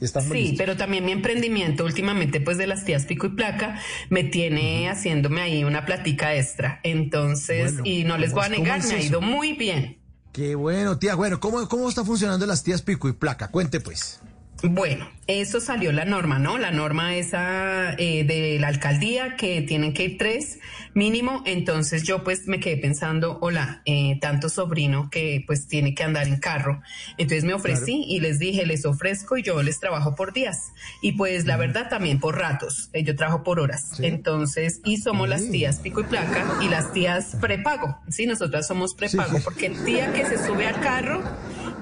[0.00, 3.80] Sí, pero también mi emprendimiento últimamente, pues de las tías pico y placa,
[4.10, 6.80] me tiene haciéndome ahí una platica extra.
[6.82, 9.98] Entonces, Bueno, y no les ¿cómo voy a negar, es me ha ido muy bien.
[10.32, 11.14] Qué bueno, tía.
[11.14, 13.48] Bueno, ¿cómo, cómo está funcionando las tías pico y placa?
[13.48, 14.20] Cuente pues.
[14.62, 16.58] Bueno, eso salió la norma, ¿no?
[16.58, 20.58] La norma esa eh, de la alcaldía que tienen que ir tres
[20.94, 21.44] mínimo.
[21.46, 26.26] Entonces yo pues me quedé pensando, hola, eh, tanto sobrino que pues tiene que andar
[26.26, 26.82] en carro.
[27.18, 30.72] Entonces me ofrecí y les dije, les ofrezco y yo les trabajo por días.
[31.02, 32.90] Y pues la verdad también por ratos.
[32.94, 34.00] eh, yo trabajo por horas.
[34.00, 37.96] Entonces, y somos las tías pico y placa y las tías prepago.
[38.08, 39.44] Sí, nosotras somos prepago sí.
[39.44, 41.22] porque tía que se sube al carro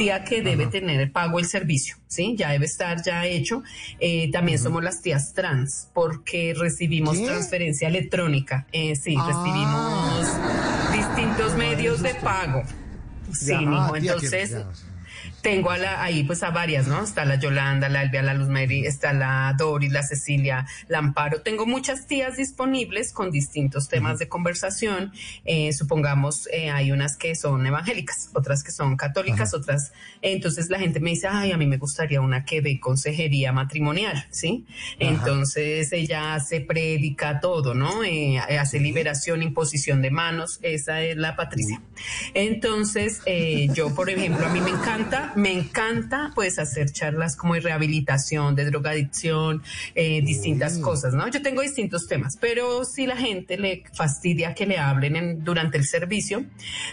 [0.00, 2.34] tía que debe tener pago el servicio, ¿sí?
[2.36, 3.62] Ya debe estar ya hecho.
[3.98, 7.26] Eh, también somos las tías trans, porque recibimos ¿Qué?
[7.26, 8.66] transferencia electrónica.
[8.72, 9.26] Eh, sí, Ah.
[9.28, 12.62] recibimos distintos medios de pago.
[13.32, 13.92] Sí, mijo.
[13.92, 14.82] que- Entonces, ya, sí.
[15.42, 17.02] Tengo a la, ahí pues a varias, ¿no?
[17.02, 21.42] Está la Yolanda, la Elvia, la Luz Mary, está la Doris, la Cecilia, la Amparo.
[21.42, 25.12] Tengo muchas tías disponibles con distintos temas de conversación.
[25.44, 29.92] Eh, supongamos, eh, hay unas que son evangélicas, otras que son católicas, otras.
[30.22, 34.26] entonces la gente me dice, ay, a mí me gustaría una que ve consejería matrimonial,
[34.30, 34.66] ¿sí?
[34.98, 38.04] Entonces ella hace prédica, todo, ¿no?
[38.04, 40.58] Eh, hace liberación, imposición de manos.
[40.62, 41.80] Esa es la Patricia.
[42.34, 47.54] Entonces, eh, yo, por ejemplo, a mí me encanta, me encanta pues hacer charlas como
[47.54, 49.62] de rehabilitación, de drogadicción,
[49.94, 51.26] eh, distintas cosas, ¿no?
[51.28, 55.78] Yo tengo distintos temas, pero si la gente le fastidia que le hablen en- durante
[55.78, 56.44] el servicio,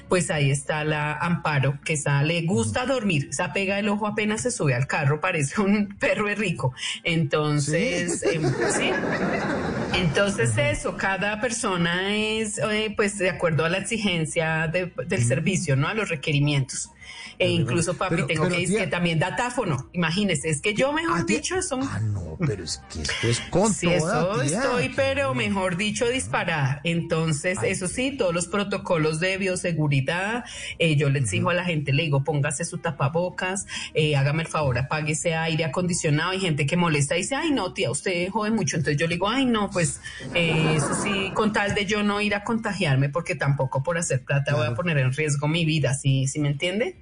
[0.09, 4.41] pues ahí está la Amparo, que esa le gusta dormir, esa pega el ojo apenas
[4.41, 6.73] se sube al carro, parece un perro rico.
[7.03, 8.91] Entonces, em, sí.
[9.94, 15.75] Entonces eso, cada persona es eh, pues de acuerdo a la exigencia de- del servicio,
[15.75, 15.88] ¿no?
[15.88, 16.92] A los requerimientos.
[17.40, 19.90] E incluso, papi, Pero- tengo pero, que decir que también datáfono.
[19.94, 21.80] Imagínese, es que yo, mejor dicho, eso...
[21.84, 24.58] Ah, no, pero es que esto es con Sí, eso tía.
[24.58, 26.81] estoy, pero mejor dicho, disparada.
[26.84, 30.46] Entonces, eso sí, todos los protocolos de bioseguridad,
[30.80, 34.48] eh, yo le exijo a la gente, le digo, póngase su tapabocas, eh, hágame el
[34.50, 36.31] favor, apague ese aire acondicionado.
[36.31, 38.78] Hay gente que molesta y dice, ay, no, tía, usted jode mucho.
[38.78, 40.01] Entonces yo le digo, ay, no, pues
[40.33, 44.23] eh, eso sí, con tal de yo no ir a contagiarme, porque tampoco por hacer
[44.23, 46.97] plata voy a poner en riesgo mi vida, ¿sí, ¿sí me entiende?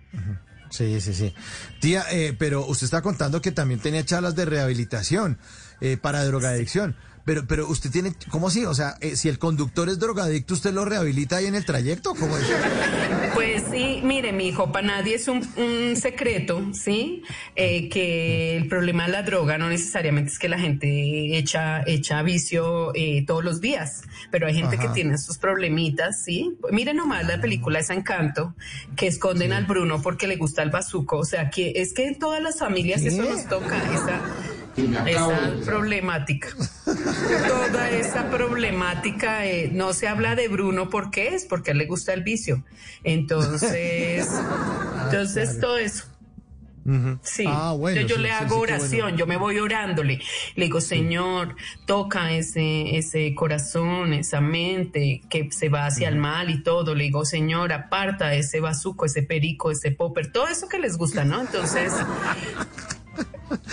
[0.71, 1.33] Sí, sí, sí.
[1.79, 5.37] Tía, eh, pero usted está contando que también tenía charlas de rehabilitación
[5.79, 6.97] eh, para drogadicción.
[7.25, 8.65] Pero, pero usted tiene, ¿cómo así?
[8.65, 12.13] O sea, eh, si el conductor es drogadicto, ¿usted lo rehabilita ahí en el trayecto?
[12.13, 12.45] ¿Cómo es?
[13.33, 17.23] Pues sí, mire, mi hijo, para nadie es un, un secreto, ¿sí?
[17.55, 22.21] Eh, que el problema de la droga no necesariamente es que la gente echa, echa
[22.21, 26.55] vicio eh, todos los días, pero hay gente que tiene sus problemitas, ¿sí?
[26.71, 28.53] Miren nomás la película esa Encanto,
[28.95, 32.19] que esconden al Bruno porque le gusta el bazuco, o sea, que es que en
[32.19, 33.07] todas las familias ¿Qué?
[33.07, 34.21] eso nos toca, esa,
[34.77, 36.49] esa problemática.
[36.85, 41.85] Toda esa problemática, eh, no se habla de Bruno porque es, porque a él le
[41.85, 42.63] gusta el vicio.
[43.03, 44.29] Entonces,
[45.05, 46.05] entonces todo eso.
[47.23, 49.17] Sí, Ah, bueno, yo, yo sí, le hago sí, oración, bueno.
[49.17, 50.21] yo me voy orándole.
[50.55, 51.55] Le digo, Señor,
[51.87, 56.93] toca ese, ese corazón, esa mente que se va hacia el mal y todo.
[56.93, 61.25] Le digo, Señor, aparta ese bazuco, ese perico, ese popper, todo eso que les gusta,
[61.25, 61.41] ¿no?
[61.41, 61.91] Entonces,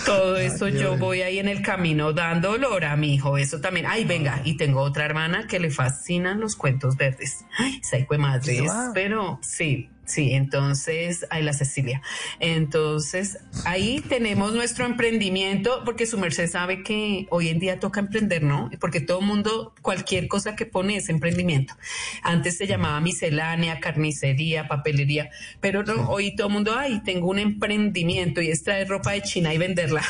[0.05, 3.37] todo eso yo voy ahí en el camino dando olor a mi hijo.
[3.37, 3.85] Eso también.
[3.87, 7.45] Ay, venga, y tengo otra hermana que le fascinan los cuentos verdes.
[7.57, 8.63] Ay, hijo de madre
[8.93, 10.33] pero sí, sí.
[10.33, 12.01] Entonces, ay, la Cecilia.
[12.39, 18.43] Entonces, ahí tenemos nuestro emprendimiento, porque su merced sabe que hoy en día toca emprender,
[18.43, 18.69] ¿no?
[18.79, 21.75] Porque todo mundo, cualquier cosa que pone es emprendimiento.
[22.21, 25.29] Antes se llamaba miscelánea, carnicería, papelería,
[25.59, 29.21] pero no, hoy todo el mundo, ay, tengo un emprendimiento y es traer ropa de
[29.21, 30.03] China y venderla.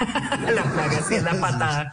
[0.54, 1.92] la plaga, sí es la patada.